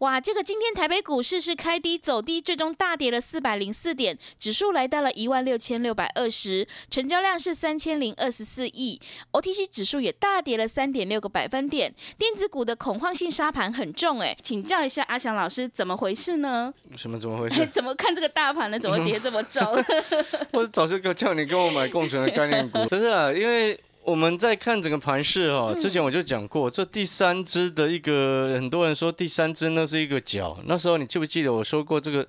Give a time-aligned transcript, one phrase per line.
[0.00, 9.00] 哇，这个今天台北股市是开低走低，最终大跌了四百零四点，指数来到了一万六千六百二十，成交量是三千零二十四亿
[9.32, 16.72] ，OTC 指数也大跌了三点六个百分点，电子股的恐慌性沙盘很重哎，请教一下阿翔老师，怎么回事呢？
[16.94, 17.66] 什么怎么回事？
[17.72, 18.78] 怎么看这个大盘呢？
[18.78, 19.64] 怎么跌这么重？
[20.52, 23.78] 我早就叫你跟我买共存的概念股，不是啊，因为。
[24.06, 32.24] 我们在看整个盘势哈，之前我就讲过，这第三只的一个，很多人说第三只那是一个角，那时候你记不记得我说过这个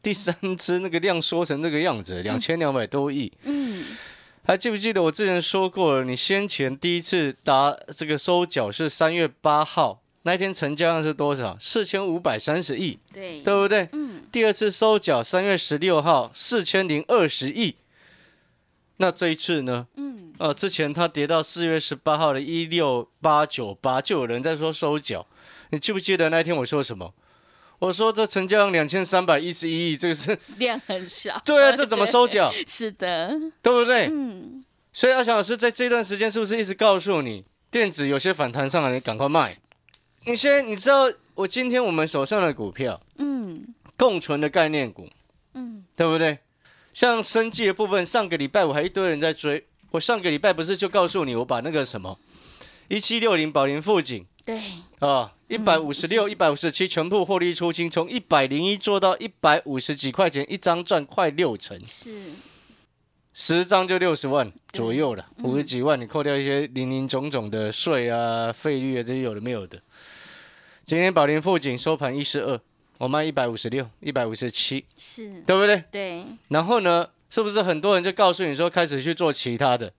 [0.00, 3.84] 第三只那个量缩成这个样子，两千两百多亿，嗯，
[4.44, 6.04] 还记不记得我之前说过了？
[6.04, 11.58] 你先前第一次打这个收缴是三月八号那一天成交量是多少？
[11.60, 13.88] 四千五百三十亿，对，对不对？
[13.90, 17.74] 嗯，第二次收缴三月十六号四千零二十亿，
[18.98, 19.86] 那这一次呢？
[19.96, 20.32] 嗯。
[20.38, 25.26] 呃，之前它跌到四月十八号的一六八九八，就有人在说收缴。
[25.70, 27.14] 你记不记得那天我说什么？
[27.78, 31.40] 我说这成交量两千三百一十一亿，这个是 量很少。
[31.44, 32.52] 对啊，这怎么收缴？
[32.66, 33.30] 是的，
[33.62, 34.08] 对不对？
[34.10, 34.64] 嗯。
[34.92, 39.58] 所以阿翔老师在这段时间是不是一直告诉你，电子有些反弹上来，你赶快卖？
[40.24, 45.08] 你先，你知道我今天我们手上的股票，嗯，共存的概念股，
[45.54, 46.38] 嗯，对不对？
[46.96, 49.66] 像生计的部分，上个礼拜我还一堆人在追。
[49.90, 52.18] 我上个礼拜不是就告诉你，我把那个什么
[52.88, 54.58] 一七六零宝林富锦，对
[55.00, 62.30] 啊，一百五十六、一百五十七全部获利出清，从一百零一做到一百五十几块钱一张，赚快六成，是
[63.34, 69.78] 十张就六十万左右了，五十几万你扣掉一些零零总总的税啊、费率啊这些有的没有的。
[70.86, 72.58] 今天宝林富锦收盘一十二，
[72.98, 75.84] 我卖一百五十六、一百五十七，是对不对？
[75.90, 77.08] 对，然后呢？
[77.28, 79.92] 是不是很多人就告诉你说开始去做其他的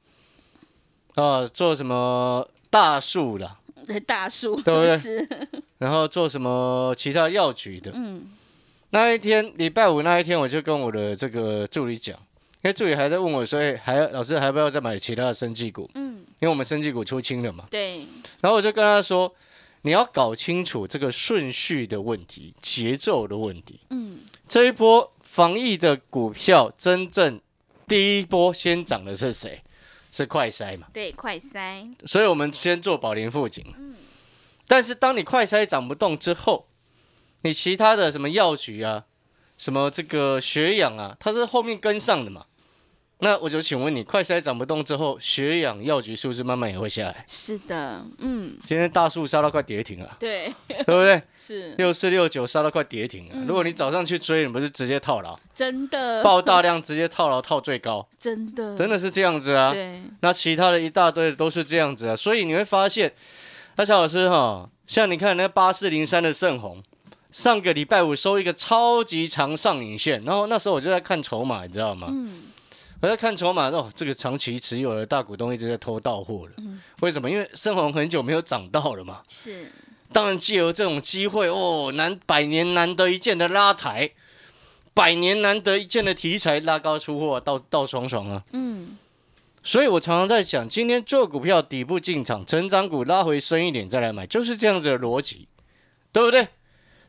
[1.15, 1.45] 啊？
[1.45, 3.51] 做什么大树的？
[4.05, 4.97] 大树对不对？
[4.97, 5.27] 是。
[5.77, 7.91] 然后做什么其他药局的？
[7.93, 8.25] 嗯。
[8.91, 12.15] 那一天礼拜五那一天，我就跟我的这个助理讲，
[12.63, 15.87] 因为助理还在问我，说，哎还要老师还要不要再买其他的生技股？
[15.95, 16.23] 嗯。
[16.39, 17.65] 因为我们生技股出清了嘛。
[17.69, 17.97] 对。
[18.39, 19.31] 然后我就跟他说，
[19.87, 23.79] 你要搞清楚这个顺序的问题、节奏的问题。
[23.89, 24.19] 嗯。
[24.47, 25.13] 这一波。
[25.37, 27.39] 防疫的股票真正
[27.87, 29.61] 第一波先涨的是谁？
[30.11, 30.87] 是快筛嘛？
[30.91, 31.93] 对，快筛。
[32.07, 33.63] 所以我们先做宝林富锦。
[33.77, 33.93] 嗯。
[34.67, 36.65] 但是当你快筛涨不动之后，
[37.43, 39.05] 你其他的什么药局啊，
[39.59, 42.46] 什么这个血氧啊，它是后面跟上的嘛？
[43.19, 47.25] 那我就请问你，快筛涨不动之后，血氧药局是不是慢慢也会下来？
[47.27, 48.55] 是的，嗯。
[48.63, 51.19] 今天大树杀到快跌停了，对，对不对？
[51.35, 53.45] 是六四六九杀到快跌停了。
[53.47, 55.35] 如果你早上去追，你不是直接套牢？
[55.55, 59.73] 真的，爆大量直接套牢套最高，真的，真的是这样子啊。
[59.73, 62.15] 对，那其他的一大堆都是这样子啊。
[62.15, 63.11] 所以你会发现，
[63.77, 66.83] 那乔老师哈，像你看那八四零三的盛虹，
[67.31, 72.09] 上个礼拜五收一个超级长上影线，然后那时候我就在看筹码，你知道吗？
[72.11, 72.43] 嗯。
[73.01, 76.53] 我在看筹码哦，这个长期持有的大股东一直在偷到货了。
[77.01, 77.29] 为什么？
[77.29, 79.21] 因为深红很久没有涨到了嘛。
[79.27, 79.71] 是。
[80.11, 84.11] 当然，借由这种机会哦，难百年难得一见的拉抬，
[84.93, 88.43] 百年难得一见的题材拉高出货，到到爽爽啊。
[88.53, 88.97] 嗯。
[89.61, 95.49] 所以我常常在想，今天做股票底部进场，成长股拉回深一点再来买，就是这样子的逻辑，
[96.13, 96.47] 对不对？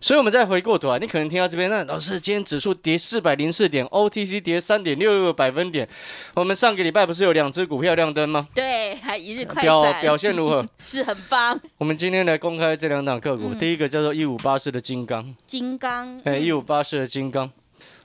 [0.00, 5.88] 所以，我们再回过头来，你可能听到这边，那老师今天指数跌四百零四点，OTC 跌三点六六个百分点。
[6.34, 8.46] 我们上个礼拜不是有两只股票亮灯吗？
[8.54, 10.64] 对，还一日快表表现如何？
[10.80, 11.60] 是很棒。
[11.78, 17.50] 我们今天来公开这两档个股，第一个叫做一五八四的金刚，金刚，哎，一五八四的金刚，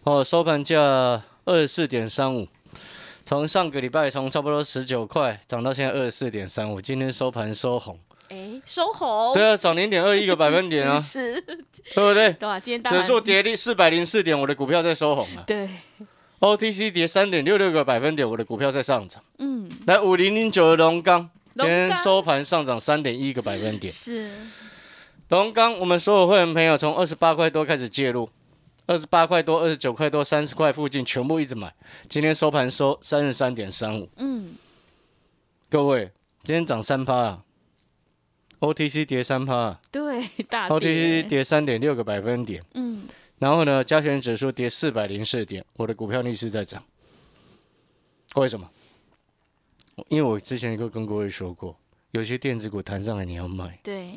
[0.03, 0.79] 哦，收盘价
[1.45, 2.47] 二十四点三五，
[3.23, 7.99] 从上个礼拜从差不多十九块涨到现在二十四点三五，今天收盘收红。
[8.29, 9.33] 哎，收红。
[9.33, 11.63] 对啊，涨零点二一个百分点啊， 是，对
[11.95, 12.33] 不对？
[12.33, 15.43] 对啊，今天指数跌零四百零四点，我的股票在收红啊。
[15.45, 15.69] 对
[16.39, 19.21] ，OTC 跌三点六六个百分点，我的股票在上涨。
[19.37, 23.91] 嗯，来五零零九的龙钢，今天收盘上涨三点一个百分点。
[23.91, 24.31] 是，
[25.29, 28.29] 龙钢，我们所有会员朋友从二十八块多开始介入，
[28.87, 31.73] 二十八块多、二十九块多、三十块附近全部一直买。
[32.09, 34.55] 今天收盘收三十三点三五，嗯，
[35.69, 36.11] 各位，
[36.43, 37.39] 今天涨三趴啊
[38.63, 42.63] ，OTC 跌三趴啊对，大，OTC 跌，跌三点六个百分点。
[42.75, 43.03] 嗯，
[43.39, 46.81] 然后呢，加权指数跌四百零四点，我的股票逆势在涨。
[48.35, 48.69] 为什么？
[50.07, 51.77] 因为我之前就跟各位说过，
[52.11, 53.77] 有些电子股弹上来你要卖。
[53.83, 54.13] 对，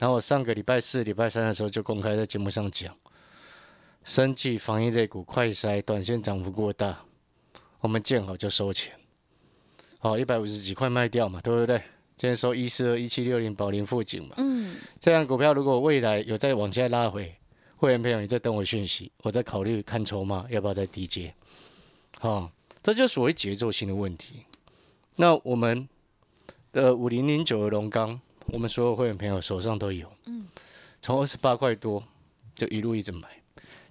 [0.00, 2.92] 然后我上个礼拜四、礼拜三的时候就公开在节目上讲，
[4.02, 7.04] 生技、防疫类股、快筛、短线涨幅过大，
[7.80, 8.92] 我们见好就收钱。
[9.98, 11.80] 好，一百五十几块卖掉嘛，对不对？
[12.18, 14.36] 今天收一四二、一七六零、宝林附近嘛。
[14.38, 17.34] 嗯，这样股票如果未来有再往下拉回，
[17.76, 21.34] 会员朋友你再等我讯息，我再考虑看筹码要不要再低接。
[22.18, 22.50] 好、
[22.82, 24.44] 这就所谓节奏性的问题。
[25.16, 25.86] 那我们
[26.72, 30.46] 的五零零九的龙钢，我们所有会员朋友手上都有，嗯，
[31.02, 32.02] 从二十八块多
[32.54, 33.28] 就一路一直买，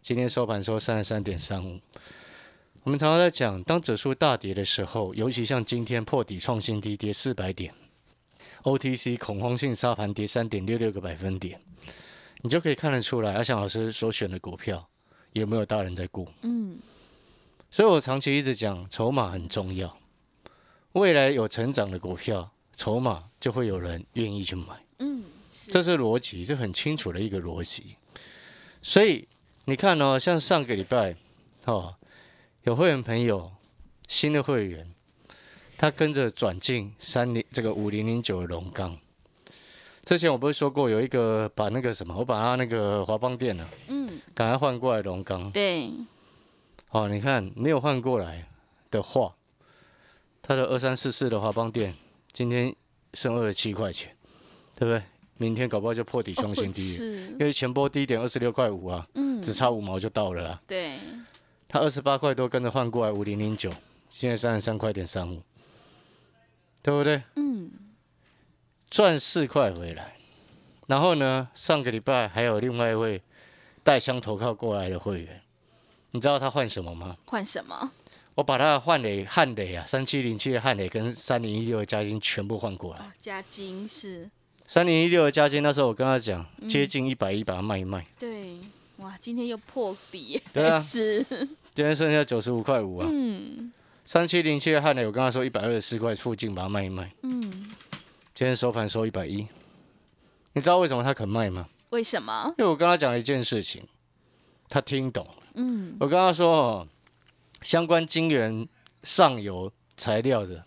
[0.01, 1.79] 今天收盘收三十三点三五。
[2.81, 7.71] 我们常常在讲，当指数大跌的时候，尤其像今天破底创新低，跌四百点
[8.65, 11.61] ，OTC 恐慌性杀盘跌三点六六个百分点，
[12.41, 14.89] 你就可以看得出来，阿翔老师所选的股票
[15.33, 16.27] 有没有大人在顾。
[16.41, 16.79] 嗯，
[17.69, 19.97] 所以我长期一直讲，筹码很重要。
[20.93, 27.97] 未来有成长的股票，筹码就会有人愿意去买，嗯，是这是逻辑，这很清楚的一个逻辑。
[28.81, 29.27] 所以
[29.65, 31.15] 你看哦，像上个礼拜
[31.65, 31.95] 哦，
[32.63, 33.51] 有会员朋友
[34.07, 34.94] 新的会员，
[35.77, 38.97] 他跟着转进三零这个五零零九的龙钢。
[40.03, 45.49] 之前我不是说过有一个把那个什么，我把他那个华邦店呢、啊，嗯，赶快换过来龙钢。
[45.51, 45.89] 对，
[46.91, 48.47] 哦，你看没有换过来
[48.91, 49.33] 的话，
[50.41, 51.93] 他的二三四四的华邦店
[52.31, 52.75] 今天
[53.13, 54.15] 剩二十七块钱，
[54.77, 55.01] 对不对？
[55.37, 60.61] 明天搞不好就破底创新低，哦是因，为前波低点二十六块五啊，嗯，只差五毛就到了啊。
[60.65, 60.97] 对，
[61.67, 63.69] 它二十八块多跟着换过来五零零九，
[64.09, 65.41] 现在三十三块点三五，
[66.85, 67.23] 对不对？
[67.35, 67.71] 嗯，
[68.91, 70.17] 赚四块回来。
[70.85, 73.23] 然后呢，上个礼拜还有另外一位
[73.83, 75.41] 带枪投靠过来的会员，
[76.11, 77.17] 你知道他换什么吗？
[77.25, 77.91] 换什么？
[78.35, 82.99] 我把他的汉磊汉磊啊，三七零七的汉磊跟三零一六的加金全部换过来。
[82.99, 84.29] 哦，加金是，
[84.67, 88.59] 三零一六的加金那时候我跟他讲，接近一百一把它卖一卖，对，
[88.97, 91.23] 哇，今天又破底，对啊 是，
[91.73, 93.07] 今天剩下九十五块五啊。
[93.11, 93.71] 嗯
[94.07, 97.41] 三七零七的汉磊我跟他说一百二十四块附近把它卖一卖，嗯，
[98.35, 99.47] 今天收盘收一百一。
[100.53, 101.67] 你知道为什么他肯卖吗？
[101.89, 102.53] 为什么？
[102.59, 103.83] 因为我跟他讲了一件事情，
[104.69, 105.33] 他听懂了。
[105.55, 106.87] 嗯，我跟他说哦，
[107.63, 108.67] 相关晶圆
[109.01, 110.63] 上游材料的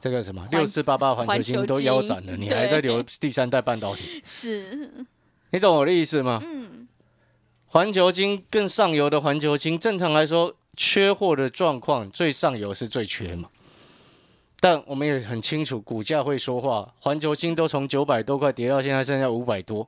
[0.00, 4.22] 这个什么六四八八环球晶都腰斩了，你还在对留第三代半导体？
[4.24, 5.04] 是，
[5.50, 6.40] 你懂我的意思吗？
[6.46, 6.86] 嗯，
[7.66, 13.48] 环球晶更上游的环球晶，正常来说，缺货的状况最上游是最缺嘛。
[14.60, 19.86] 但我们也很清楚，股价会说话，环球金都从九百多块跌到现在剩下五百多，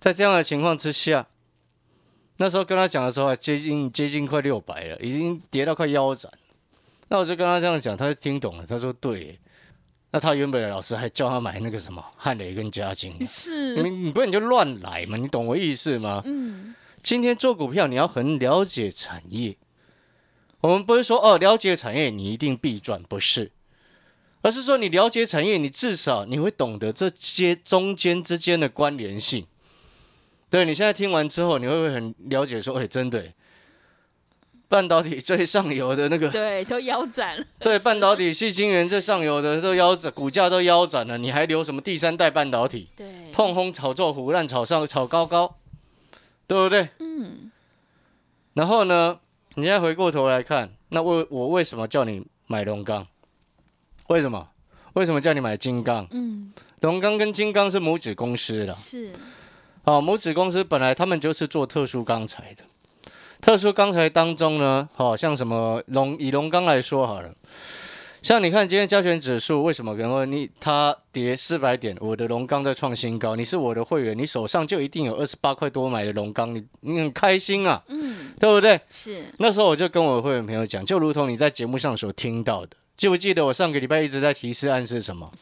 [0.00, 1.26] 在这样的情况之下，
[2.38, 6.32] 那时候跟他讲的时候，还接近接近快六百了，已经跌到快腰斩。
[7.08, 9.38] 那我就跟他这样讲，他就听懂了，他说对。
[10.14, 16.20] 那他原本的老师还叫他买那个什么汉雷跟嘉金，你是，你不然你就乱来嘛，你懂我意思吗？
[16.26, 19.56] 嗯，今天做股票，你要很了解产业。
[20.62, 23.52] 我们不是说哦，了解产业你一定必赚，不是，
[24.42, 29.46] 而是说你了解产业，你至少你会懂得这些中间之间的关联性。
[30.48, 33.32] 对你现在听完之后，你会不会很了解说，哎，真的，
[34.68, 42.90] 半导体最上游的那个，对，都腰斩了， 对，半导体系晶圆最上游的都腰斩，股价都腰斩了，你还留什么第三代半导体？
[42.94, 45.56] 对，碰轰炒作、胡乱炒上、炒高高，
[46.46, 46.90] 对不对？
[46.98, 47.50] 嗯，
[48.52, 49.20] 然后呢，
[49.54, 53.06] 你再回过头来看，那为我为什么叫你买龙钢？
[54.08, 54.48] 为什么？
[54.94, 56.06] 为什么叫你买金刚？
[56.10, 59.10] 嗯，龙钢跟金刚是母子公司的，是，
[59.84, 62.64] 哦，母子公司本来他们就是做特殊钢材的。
[63.40, 67.34] 特殊钢材当中呢，好、像什么龙以龙钢来说好了，
[68.22, 78.80] 像你看今天加权指数为什么可能会你它跌四百点，我的龙钢在创新高，你是我的会员，你手上就一定有二十八块多买的龙钢，你你很开心啊，嗯，对不对？
[78.88, 85.32] 是，那时候我就跟我的会员朋友讲，就如同你在节目上所听到的，记不记得我上个礼拜一直在提示暗示什么？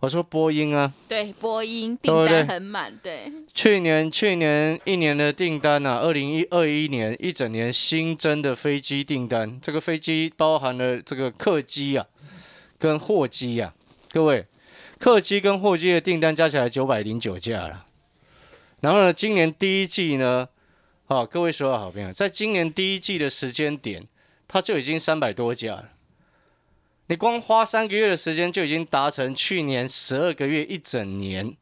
[0.00, 12.06] 我说波音啊，对，波音订单很满，对，去年去年一年的订单啊，二零一二一年一整年新增的飞机订单，这个飞机包含了这个客机啊，
[12.78, 13.74] 跟货机啊，
[14.12, 14.46] 各位，
[15.00, 17.84] 客机跟货机的订单加起来九百零九架了。
[18.80, 20.48] 然后呢，今年第一季呢，
[21.08, 24.06] 哦，各位所有好朋友，在今年第一季的时间点，
[24.46, 25.88] 它就已经三百多架了。
[27.10, 31.56] 你光花三个月的时间，就已经达成去年十二个月一整年，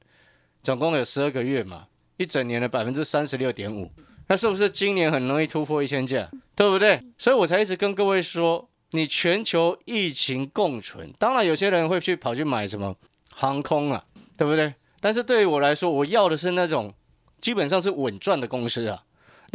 [0.61, 1.87] 总共有十二个月嘛，
[2.17, 3.93] 一整年的百分之三十六点五。
[4.26, 7.00] 那是不是今年很容易突破一千架，对不对？
[7.17, 12.97] 所以我才一直跟各位说，你全球疫情共存，当然有些人会去跑去买什么
[13.33, 14.05] 航空啊，
[14.37, 14.75] 对不对？
[15.00, 16.93] 但是对于我来说，我要的是那种
[17.41, 19.05] 基本上是稳赚的公司啊。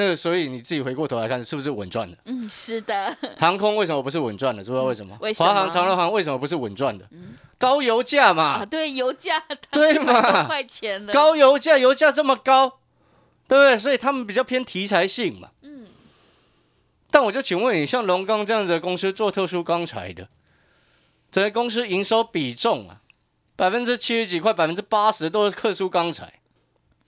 [0.02, 2.18] 那个，所以你自己回过头来看，是不是稳赚的？
[2.26, 3.16] 嗯，是的。
[3.38, 4.64] 航空为什么不是稳赚的？
[4.64, 5.16] 知不知道为什么？
[5.22, 7.08] 为什么华航、长荣航为什么不是稳赚的？
[7.60, 12.80] 高油价嘛啊，，对，油价 对嘛块钱了，高油价，油价这么高，
[13.48, 13.78] 对不对？
[13.78, 15.50] 所以他们比较偏题材性嘛。
[15.62, 15.86] 嗯，
[17.12, 20.28] 但我就请问你，像龙钢这样子的公司做特殊钢材的，
[21.32, 23.02] 整个公司营收比重啊，
[23.56, 26.41] 百分之七十几块，百分之八十都是特殊钢材。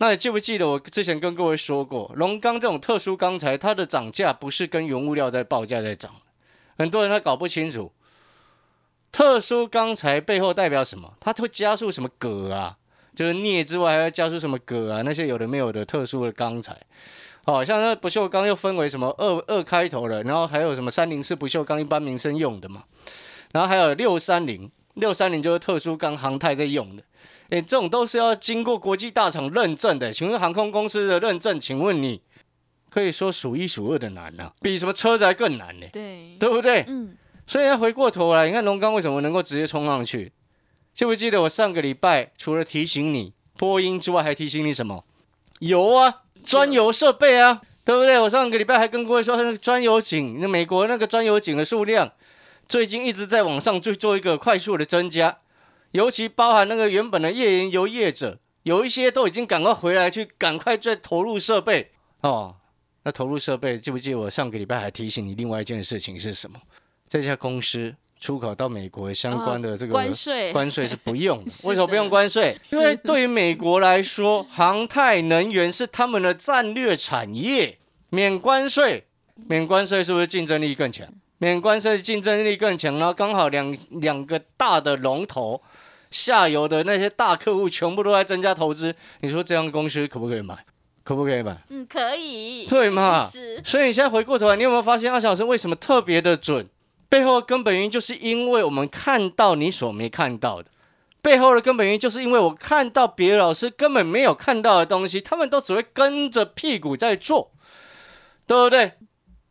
[0.04, 6.12] 那你记不记得我之前跟各位说过，龙钢这种特殊钢材，它的涨价不是跟原物料在报价在涨，
[6.78, 7.90] 很多人他搞不清楚，
[9.14, 11.14] 特殊钢材背后代表什么？
[11.22, 12.76] 它会加速什么铬啊？
[13.16, 15.04] 就是镍之外，还要加速什么铬啊？
[15.04, 16.78] 那些有的没有的特殊的钢材。
[17.46, 22.84] 哦，像那不锈钢又分为什么二二开头的，然后还有什么三零四不锈钢，一般民生用的嘛，
[23.54, 27.04] 然后还有六三零，六三零就是特殊钢航太在用的，
[27.50, 30.12] 诶，这种都是要经过国际大厂认证的。
[30.12, 32.22] 请问航空公司的认证，请问你
[32.90, 36.86] 可以说数一数二的难啊，比什么车子还更难呢、对，对不对？
[36.88, 40.32] 嗯，所以要回过头来，你看龙刚为什么能够直接冲上去？
[40.94, 45.04] 记不记得我上个礼拜除了提醒你播音之外，还提醒你什么？
[45.60, 48.20] 油啊，专油设备啊，对不对？
[48.20, 52.12] 我上个礼拜还跟各位说，那个专油井，那美国那个专油井的数量
[52.68, 55.40] 最近一直在往上去做一个快速的增加，
[55.94, 62.58] 尤其包含那个原本的页岩油业者，有一些都已经赶快回来去，赶快再投入设备哦。
[63.04, 66.60] 那投入设备，记不记得我上个礼拜还提醒你另外一件事情是什么？
[67.08, 71.52] 这家公司出口到美国相关的这个、关税关税是不用的。
[71.52, 72.58] 是为什么不用关税？
[72.72, 77.78] 因为对于美国来说，航太能源是他们的战略产业，
[78.10, 79.06] 免关税，
[79.48, 81.08] 免关税是不是竞争力更强？
[81.44, 85.62] 免关税竞争力更强，然后刚好两两个大的龙头。
[86.10, 90.56] 下游的那些大客户全部都在增加投资，你说这样的公司可不可以买？
[91.04, 91.58] 可不可以买？
[91.70, 93.28] 嗯，可以，对嘛？
[93.30, 96.70] 是，所以你现在回过头来，你有没有发现阿小老师为什么特别的准？
[97.10, 100.70] 背后的根本原因就是因为我们看到你所没看到的，
[101.24, 107.52] 背后的根本原因就是因为我看到别的老师根本没有看到的东西，他们都只会跟着屁股在做，
[108.46, 108.92] 对不对？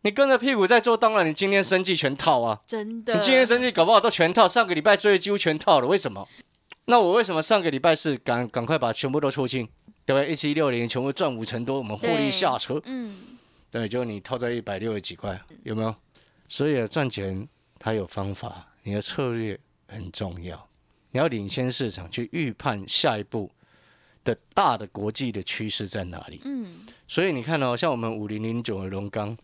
[0.02, 6.28] 你跟着屁股在做，当然你今天生计全套啊，真的，你今天生计搞不好都全套，上个礼拜追的几乎全套了，为什么？
[6.86, 9.68] 那我为什么上个礼拜是赶赶快把全部都出清，
[10.04, 10.32] 对不对？
[10.32, 12.80] 一七六零全部赚五成多，我们获利下车。
[12.84, 13.14] 嗯，
[13.70, 15.94] 对，就你套在一百六十几块，有没有？
[16.48, 17.46] 所以啊，赚钱
[17.78, 20.68] 它有方法，你的策略很重要。
[21.12, 23.52] 你要领先市场，去预判下一步
[24.24, 26.40] 的大的国际的趋势在哪里。
[26.44, 26.66] 嗯，
[27.06, 29.36] 所以你看哦，像我们五零零九的龙钢，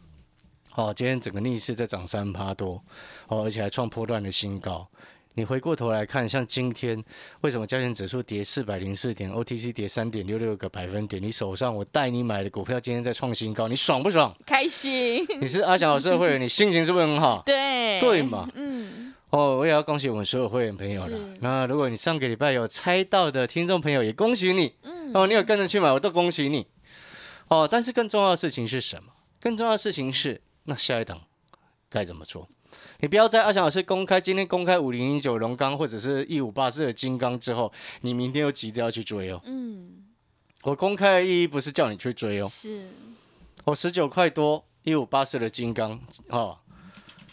[0.78, 2.80] 哦，今天整个逆势在涨三趴多，
[3.26, 4.87] 哦，而且还创破段的新高。
[5.35, 7.04] 你回过头来看，像今天
[7.40, 11.20] 为什么加权指数跌四百零四点，OTC 跌三点六六个百分点？
[11.20, 14.32] 你手上我带你买的股票今天在创新高，你爽不爽？
[14.47, 17.42] 开心，你是阿翔老师的会员， 你心情是不是很好？
[17.44, 21.18] 对，对嘛嗯，哦，我也要恭喜我们所有会员朋友了。
[21.40, 24.75] 那如果你上个礼拜有猜到的听众朋友，也恭喜你。
[24.85, 26.68] 嗯哦，你有跟着去买，我都恭喜你。
[27.49, 29.11] 哦，但是更重要的事情是什么？
[29.40, 31.18] 更重要的事情是，那下一档
[31.88, 32.46] 该怎么做？
[33.00, 37.72] 你不要在阿翔老师公开今天公开五零零九龙钢或者是一五八四的金刚之后，
[38.02, 39.40] 你明天又急着要去追哦。
[39.46, 40.04] 嗯，
[40.62, 42.87] 我公开的意义不是叫你去追哦，是，
[43.64, 45.98] 我十九块多一五八四的金刚
[46.28, 46.58] 哦，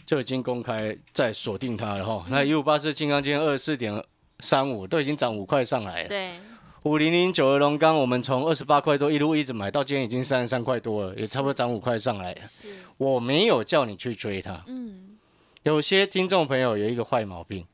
[0.06, 4.02] 就已经公开在锁定它了哈、那一五八四金刚今天二十四点
[4.40, 6.08] 三五，都已经涨五块上来了。
[6.08, 6.40] 对，
[6.86, 12.42] 五零零九的龙钢，我们从二十八块多一路一直买到今天已经三十三块多了，也差不多涨五块上来了。
[12.46, 14.62] 是，我没有叫你去追它。
[14.68, 15.18] 嗯，
[15.64, 17.66] 有些听众朋友有一个坏毛病，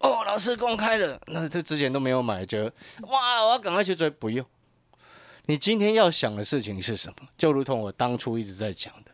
[0.00, 2.64] 哦，老师公开了，那这之前都没有买，就
[3.02, 4.44] 哇，我要赶快去追，不用。
[5.46, 7.28] 你今天要想的事情是什么？
[7.38, 9.12] 就如同我当初一直在讲的，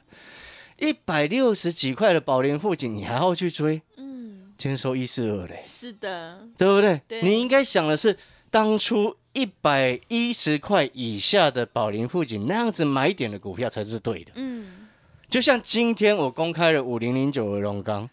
[0.78, 3.82] 一百六十几块的宝莲附近，你还要去追？
[3.98, 7.02] 嗯，今天收一四二嘞，是的，对不对？
[7.06, 8.16] 对你应该想的是，
[8.56, 14.32] 当初一百一十块以下的宝林附近那样子买点的股票才是对的。
[14.36, 14.88] 嗯，
[15.28, 18.08] 就像今天我公开了五零零九的龙钢，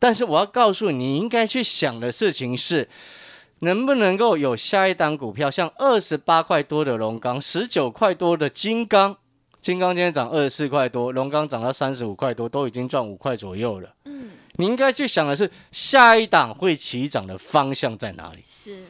[0.00, 2.88] 但是我要告诉你，你应该去想的事情是，
[3.60, 9.16] 能不能够有下一档股票，像二十八块多的龙钢，十九块多的金刚，
[9.60, 13.94] 金刚今天涨二十四块多，龙钢涨到三十五块多，都已经赚五块左右了。
[14.06, 18.42] 嗯，你应该去想的是，下一档会起涨的方向在哪里？
[18.44, 18.82] 是，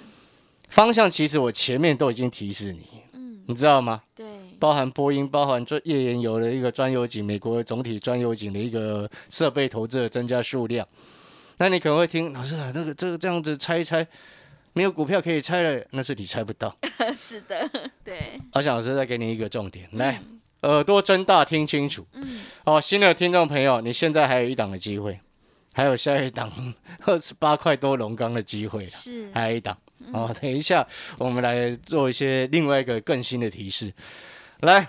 [0.75, 2.81] 方向其实我前面都已经提示你，
[3.13, 4.03] 嗯，你知道吗？
[4.13, 4.27] 对，
[4.59, 10.85] 包含波音，包含专页岩油的一个专油井，美国总体专油井的一个设备投资的增加数量。
[11.59, 14.05] 那你可能会听老师啊，那个这个这样子猜一猜，
[14.73, 16.77] 没有股票可以猜了，那是你猜不到。
[17.15, 17.71] 是的，
[18.03, 20.21] 对，阿翔老师再给你一个重点，来，
[20.63, 22.05] 耳朵睁大听清楚。
[22.15, 25.21] 嗯，哦，新的听众朋友，你现在还有一档的机会，
[25.75, 26.51] 还有下一档
[27.05, 29.77] 二十八块多龙钢的机会，是，还有一档。
[30.13, 30.87] 哦，等一下
[31.19, 33.93] 我们来做一些另外一个更新的提示。
[34.61, 34.89] 来，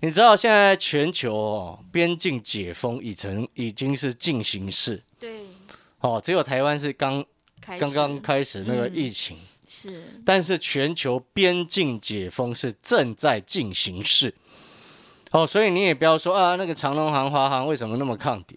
[0.00, 5.40] 你知道现在全球哦边境解封已成已经是进行式对，
[6.00, 7.24] 哦，只有台湾是刚
[7.78, 9.38] 刚刚开始那个嗯疫情。
[9.70, 14.34] 是，但是全球边境解封是正在进行式。
[15.32, 18.56] 哦，所以你也不要说啊，那个长隆航、华航为什么那么抗跌？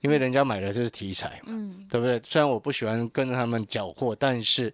[0.00, 2.20] 因为人家买的就是题材嘛，嗯，对不对？
[2.24, 4.72] 虽然我不喜欢跟着他们缴获，但是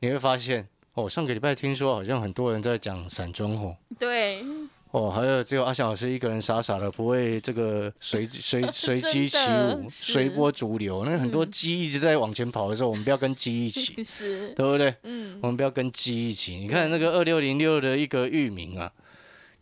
[0.00, 4.44] 你会发现，哦，上个礼拜听说好像很多人在讲散装货，对，
[4.90, 11.04] 哦，还有只有阿翔老师一个人傻傻的不会这个随随随机起舞、 随波逐流。
[11.04, 14.94] 那很多嗯鸡一直在往前跑的时候，我们不要跟鸡一起， 是，对不对？
[15.04, 16.56] 嗯，我们不要跟鸡一起。
[16.56, 18.92] 你看那个二六零六的一个域名啊，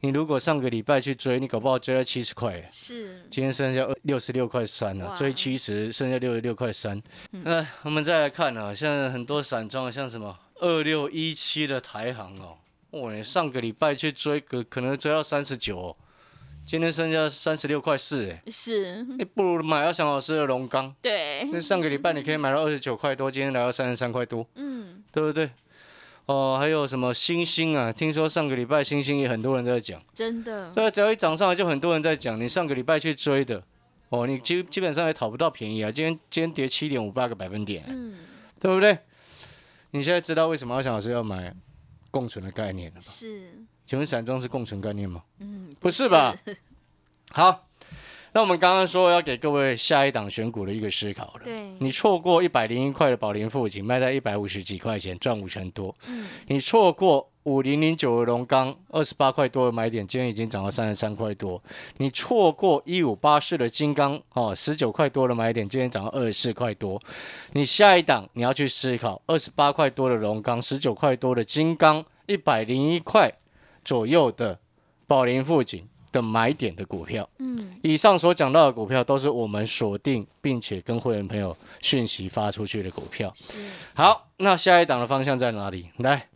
[0.02, 5.14] 你如果上个礼拜去追，你搞不好追到七十块，是，今天剩下六十六块三了，哇。
[5.14, 7.02] 追七十，剩下六十六块三。
[7.30, 12.56] 那、我们再来看啊，像很多散装，像什么二六一七的台行哦，
[12.92, 15.96] 哇，你上个礼拜去追，可可能追到三十九，哦。
[16.66, 24.46] 今天剩下三十六块四，哎，是，你不如买阿翔老师的龙钢，对，那上个礼拜你可以买到二十九块多，今天来到三十三块多。
[24.54, 25.50] 嗯，对不对？
[26.30, 27.92] 哦，还有什么星星啊？
[27.92, 32.40] 听说上个礼拜星星也很多人在讲，真的，对啊，只要一涨上来就很多人在讲。
[32.40, 33.60] 你上个礼拜去追的，
[34.10, 35.90] 哦，你基基本上也讨不到便宜啊。
[35.90, 38.14] 今天今天跌七点五八个百分点，嗯，
[38.60, 38.96] 对不对？
[39.90, 41.52] 你现在知道为什么阿翔老师要买
[42.12, 43.02] 共存的概念了吧？
[43.02, 43.52] 是，
[43.84, 45.24] 请问散装是共存概念吗？
[45.40, 46.32] 嗯，不是吧？
[47.32, 47.68] 好，
[48.32, 51.40] 那我们刚刚说要给各位下一档选股的一个思考了。
[51.44, 55.94] 对，你错过一百零一块的宝林富锦，卖在一百五十几块钱，赚五成多。
[56.06, 61.60] 嗯，你错过五零零九的龙钢，二十八块多的买点，今天已经涨到三十三块多。
[61.96, 67.02] 你错过一五八四的金刚，哦，十九块多的买点，今天涨到二十四块多。
[67.54, 73.32] 你下一档你要去思考，二十八块多的龙钢，十九块多的金刚，一百零一块
[73.84, 74.60] 左右的
[75.08, 77.28] 宝林富锦的买点的股票。
[77.38, 83.32] 嗯，以上所讲到的股票，都是我们锁定并且跟会员朋友讯息发出去的股票。
[83.34, 83.58] 是，
[83.94, 85.88] 好，那下一档的方向在哪里？
[85.98, 86.28] 来，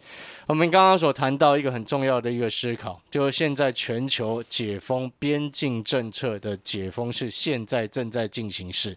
[0.46, 8.96] 我们刚刚所谈到一个很重要的一个思考，就是现在全球解封边境政策的解封是现在正在进行式。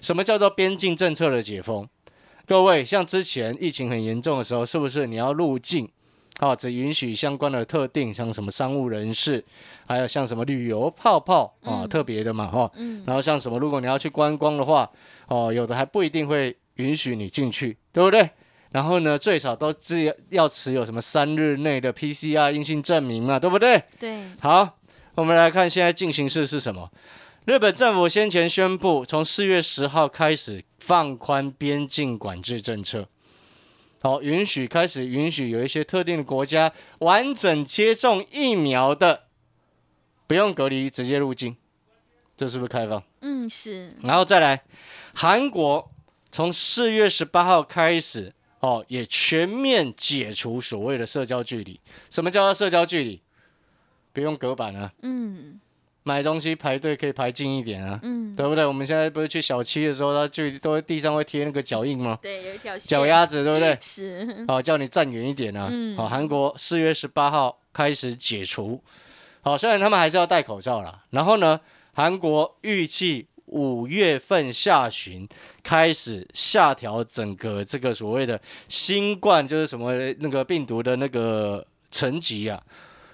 [0.00, 1.88] 什么叫做边境政策的解封？
[2.46, 5.88] 各位，像之前疫情很严重的时候，是不是你要入境？
[6.38, 9.44] 啊，只允许相关的特定，像什么商务人士，
[9.86, 14.88] 还有像什么旅游泡泡啊，嗯特别的嘛，哈、嗯，然后像什么，如果你要去观光的话，
[15.26, 18.30] 哦，有的还不一定会允许你进去，对不对？
[18.70, 23.82] 然后呢，最少都只要持有什么三日内的 PCR 阴性证明嘛，对不对？
[23.98, 24.78] 对，好，
[25.14, 26.90] 我们来看现在进行式是什么？
[27.46, 33.08] 日本政府先前宣布，从四月十号开始放宽边境管制政策，
[34.00, 39.24] 好、允许开始允许有一些特定的国家完整接种疫苗的，
[40.26, 41.56] 不用隔离直接入境，
[42.36, 43.02] 这是不是开放？
[43.20, 44.62] 嗯，是，然后再来，
[45.14, 45.90] 韩国
[46.30, 51.80] 从四月十八号开始，哦，也全面解除所谓的社交距离。
[52.08, 53.20] 什么叫做社交距离？
[54.12, 55.60] 不用隔板啊，嗯，
[56.08, 58.64] 买东西排队可以排近一点啊，嗯，对不对？
[58.64, 62.18] 我们现在不是去小七的时候，他就都会地上会贴那个脚印吗？
[62.22, 63.76] 对，有一条脚丫子，对不对？
[63.82, 65.68] 是，好、叫你站远一点啊。
[65.70, 68.82] 嗯好、韩国四月十八号开始解除，
[69.42, 71.02] 好、虽然他们还是要戴口罩啦。
[71.10, 71.60] 然后呢，
[71.92, 75.28] 韩国预计五月份下旬
[75.62, 82.62] 开始下调整个这个所谓的新冠，就是什么那个病毒的那个层级啊，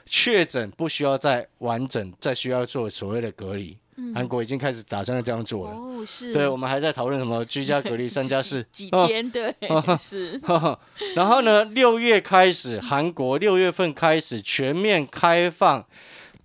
[0.07, 3.77] 确诊不需要再完整，再需要做所谓的隔离。
[4.13, 5.73] 韩国已经开始打算要这样做了。
[5.73, 9.55] 嗯哦，是，对，我们还在讨论什么居家隔离三加四几哦天，对，
[9.97, 10.41] 是，
[11.15, 15.87] 然后呢，六月开始，韩国六月份开始全面开放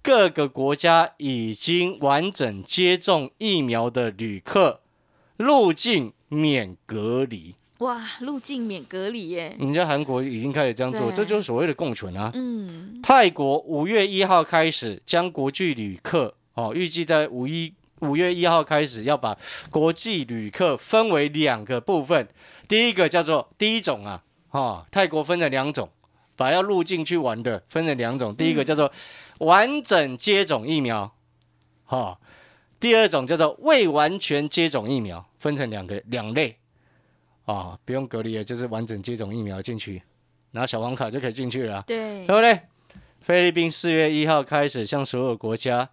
[0.04, 4.82] 各个国家已经完整接种疫苗的旅客
[5.38, 7.56] 入境免隔离。
[7.80, 9.56] 哇，入境免隔离耶。
[9.58, 12.30] 人家韩国已经开始这样做，这就是所谓的共存啊。
[12.34, 19.38] 嗯，泰国五月一号开始将国际旅客哦，预计在五一五月一号开始要把
[19.70, 22.28] 国际旅客分为两个部分，
[22.68, 25.90] 第一个叫做第一种啊，哦，泰国分成两种，
[26.36, 28.92] 把要入境去玩的分成两种，第一个叫做
[29.40, 31.14] 完整接种疫苗，
[31.88, 32.18] 哦，
[32.78, 36.58] 第二种叫做未完全接种疫苗，分成两个两类，
[37.52, 40.02] 啊、不用隔离了，就是完整接种疫苗进去，
[40.52, 42.60] 拿小黄卡就可以进去了啊、对对，不对？
[43.22, 45.90] 菲律宾四月一号开始向所有国家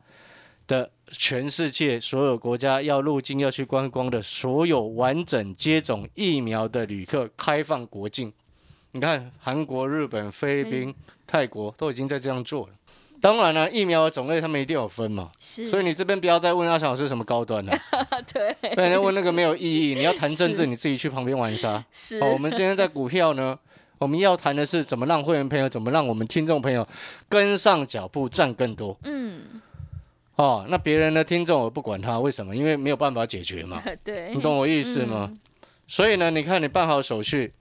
[0.66, 8.32] 的全世界所有国家要入境要去观光的所有完整接种疫苗的旅客开放国境。
[8.92, 10.94] 你看，韩国、日本、菲律宾、
[11.26, 12.74] 泰国都已经在这样做了。
[13.20, 17.72] 当然了，疫苗的种类他们一定有分嘛，是，所以你这边不要再问阿翔老师什么高端了，
[18.32, 19.94] 对对，你问那个没有意义。
[19.94, 21.84] 你要谈政治，你自己去旁边玩沙。
[21.92, 23.58] 是，好，我们今天在股票呢，
[23.98, 26.86] 我们要谈的是怎么让会员朋友，怎么让我们听众朋友
[27.28, 28.96] 跟上脚步，赚更多。
[29.04, 29.42] 嗯，
[30.36, 32.54] 哦，那别人的听众我不管他，为什么？
[32.54, 35.28] 因为没有办法解决嘛， 对，你懂我意思吗？
[35.32, 35.38] 嗯
[35.88, 37.52] 所以呢，你看你办好手续，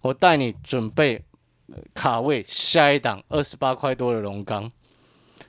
[0.00, 1.20] 我带你准备
[1.66, 4.70] 呃卡位下一档二十八块多的龙钢，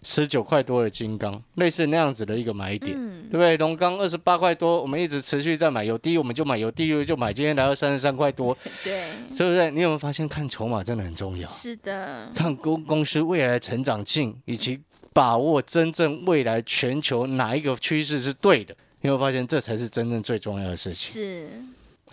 [0.08, 2.96] 十九块多的金刚，类似那样子的一个买点。
[2.96, 3.58] 嗯对不对？
[3.58, 7.34] 龙钢二十八块多，我们一直持续在买，有低我们就买，有低就买。
[7.34, 9.72] 今天来到三十三块多， 对，是不是？
[9.72, 11.48] 你有没有发现看筹码真的很重要？
[11.50, 14.80] 是的，看公公司未来的成长性，以及
[15.12, 21.50] 把握真正未来全球哪一个趋势是对的，你会发现这才是真正最重要的事情是，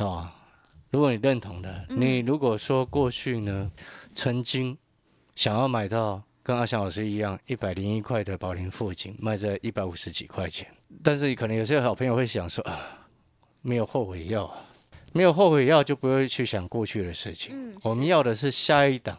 [0.03, 0.33] 啊、
[0.91, 3.71] 如果你认同的，你如果说过去呢，
[4.15, 4.77] 曾经
[5.37, 10.67] 想要买到跟阿翔老师一样一百零一块的宝林富锦，卖在一百五十几块钱，
[11.03, 13.09] 但是可能有些好朋友会想说啊，
[13.61, 14.59] 没有后悔药啊，
[15.13, 17.55] 没有后悔药就不会去想过去的事情。
[17.55, 19.17] 嗯，我们要的是下一档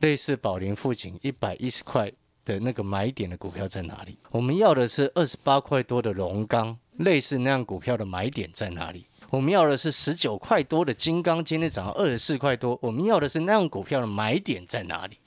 [0.00, 2.10] 类似宝林富锦一百一十块
[2.44, 4.16] 的那个买点的股票在哪里？
[4.30, 9.04] 我们要的是二十八块多的龙钢，类似那样股票的买点在哪里？
[9.30, 15.18] 我们要的是十九块多的金刚，今天涨到二十四块多，我们要的是那样股票的买点在哪里？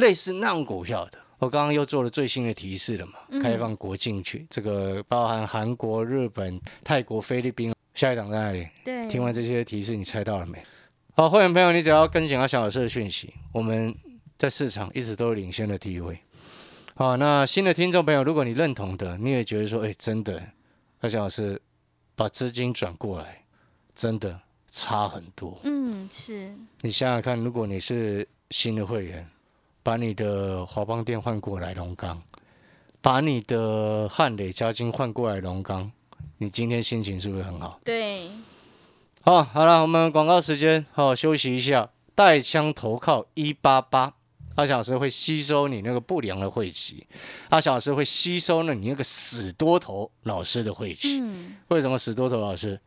[0.00, 1.18] 类似那样股票的。
[1.38, 3.14] 我刚刚又做了最新的提示了嘛？
[3.40, 8.68] 开放国境去，这个包含韩国、日本、泰国、菲律宾，下一档在哪里？
[8.84, 10.62] 对，听完这些提示，你猜到了没？
[11.14, 13.94] 好，会员朋友，你只要跟紧阿小老师的讯息，我们
[14.36, 16.18] 在市场一直都有领先的地位。
[16.94, 20.42] 好，那新的听众朋友，如果你认同的，你也觉得说，哎，真的，
[21.00, 21.58] 阿小老师
[22.14, 23.44] 把资金转过来，
[23.94, 24.38] 真的
[24.70, 25.58] 差很多。
[25.64, 29.26] 嗯，是，你想想看，如果你是新的会员，
[29.82, 32.22] 把你的华邦店换过来龙岗，
[33.00, 35.90] 把你的汉磊嘉金换过来龙岗，
[36.38, 37.80] 你今天心情是不是很好？
[37.84, 38.28] 对，
[39.22, 41.90] 好，好了，我们广告时间，好休息一下。
[42.12, 44.12] 带枪投靠一八八，
[44.56, 47.06] 阿小老师会吸收你那个不良的晦气，
[47.48, 51.18] 阿小老师会吸收了你那个死多头老师的晦气。
[51.22, 52.78] 嗯，为什么死多头老师？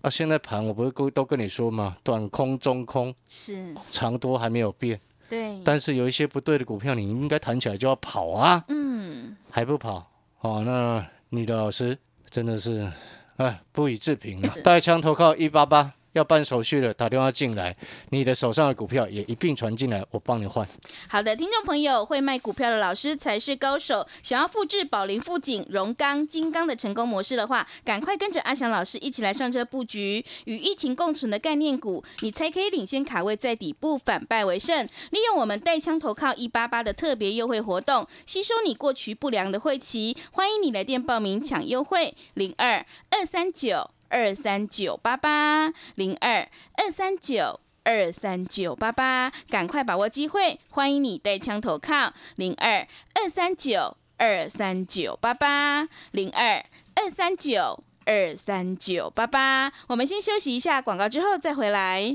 [0.00, 1.98] 啊，现在盘我不是都都跟你说吗？
[2.02, 10.10] 短空、中空、是，长多还没有变，对，但是有一些不对的股票，你应该弹起来就要跑啊，嗯，还不跑？
[10.40, 11.98] 哦，那你的老师
[12.30, 12.90] 真的是，
[13.36, 14.54] 哎，不予置评了。
[14.62, 17.76] 带枪投靠一八八，要办手续的打电话进来，
[18.10, 20.66] 你的手上的股票也一并传进来，我帮你换。
[21.08, 24.06] 好的，听众朋友，会卖股票的老师才是高手。
[24.22, 34.86] 想要复制宝林、富锦、荣钢、金刚的成功模式的话，赶快跟着阿翔老师一起来上车布局，与疫情共存的概念股，你才可以领先卡位在底部，反败为胜。
[35.10, 40.16] 利用我们带枪投靠一八八的特别优惠活动，吸收你过去不良的晦气。
[40.32, 47.60] 欢迎你来电报名抢优惠，零二二三九二三九八八零二二三九。
[47.84, 50.60] 二三九八八，赶快把握机会！
[50.68, 56.62] 欢迎你带枪投靠零二二三九二三九八八零二
[56.96, 59.72] 二三九二三九八八。
[59.86, 62.14] 我们先休息一下广告，之后再回来。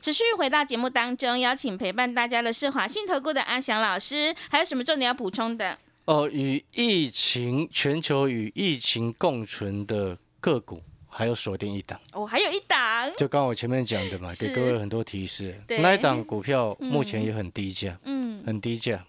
[0.00, 5.78] 持续回到节目当中，邀请陪伴大家的是华信投顾的阿翔老师，还有什么重点要补充的？
[6.06, 12.00] 哦，与疫情全球与疫情共存的个股，还有锁定一档。
[12.12, 15.54] 哦，还有一档，就刚我前面讲的嘛，是给各位很多提示。
[15.68, 19.04] 那一档股票目前也很低价，嗯，很低价。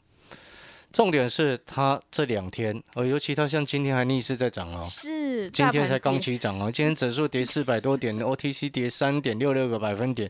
[0.92, 10.30] 重点是它这两天，呃，尤其它像今天还逆势在涨哦，是，今天才刚起涨哦，今天指数跌四百多点， OTC 跌三点六六个百分点。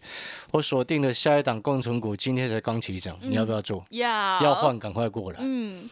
[0.52, 3.84] 我锁定的下一档共存股今天才刚起涨，你要不要做？
[3.90, 5.90] 要要换，赶快过来嗯，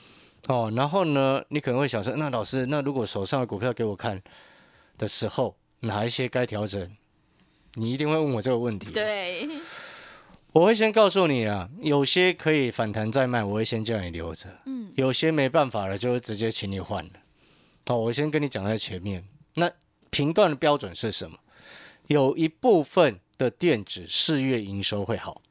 [0.47, 0.71] 哦。
[0.75, 4.21] 然后呢，你可能会想说，那老师，那如果手上的股票给我看
[4.97, 6.89] 的时候，哪一些该调整？
[7.75, 9.47] 你一定会问我这个问题。，对，
[10.51, 14.49] 我会先告诉你啊，有些可以反弹再卖，我会先叫你留着。
[14.65, 17.11] 嗯，有些没办法了，就会直接请你换了。
[17.85, 19.23] 好，我先跟你讲在前面。
[19.53, 19.71] 那
[20.09, 21.37] 评断的标准是什么？
[22.07, 25.43] 有一部分的电子四月营收会好，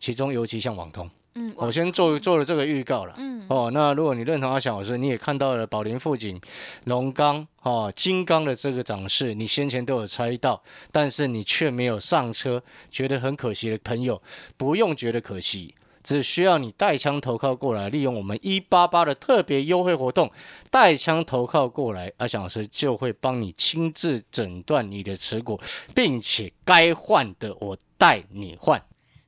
[0.00, 3.14] 其中尤其像网通，嗯，我先做做了这个预告了。
[3.18, 6.40] 嗯，哦，那如果你认同阿翔老师，你也看到了宝林富锦、
[6.84, 14.22] 龙钢、哦金刚的这个涨势，你先前都有猜到，但是你却没有上车，觉得很可惜的朋友，
[14.56, 15.74] 不用觉得可惜。
[16.04, 20.30] 只需要你带枪投靠过来，利用我们一八八的特别优惠活动，
[20.70, 25.58] 带枪投靠过来，阿翔老师就会帮你亲自诊断你的持股，
[25.94, 28.80] 并且该换的我带你换。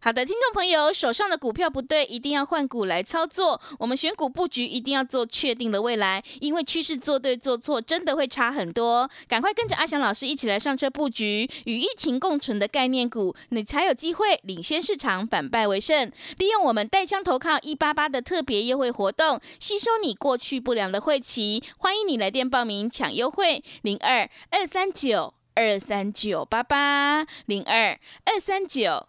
[0.07, 3.61] 好的，听众朋友，手上的股票不对，一定要换股来操作。
[3.81, 9.11] 我们选股布局一定要做确定的未来，因为趋势做对做错真的会差很多。
[9.27, 16.09] 赶快跟着阿翔老师一起来上车布局与疫情共存的概念股，你才有机会领先市场，反败为胜。
[16.39, 21.65] 利用我们带枪投靠一八八的特别优惠活动，吸收你过去不良的晦气。
[21.79, 29.09] 欢迎你来电报名抢优惠，零二二三九二三九八八零二二三九。